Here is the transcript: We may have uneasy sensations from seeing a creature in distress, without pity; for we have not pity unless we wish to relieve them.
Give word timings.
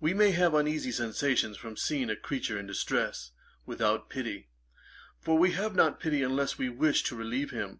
We 0.00 0.14
may 0.14 0.32
have 0.32 0.52
uneasy 0.52 0.90
sensations 0.90 1.56
from 1.56 1.76
seeing 1.76 2.10
a 2.10 2.16
creature 2.16 2.58
in 2.58 2.66
distress, 2.66 3.30
without 3.64 4.10
pity; 4.10 4.48
for 5.20 5.38
we 5.38 5.52
have 5.52 5.76
not 5.76 6.00
pity 6.00 6.24
unless 6.24 6.58
we 6.58 6.68
wish 6.68 7.04
to 7.04 7.14
relieve 7.14 7.52
them. 7.52 7.78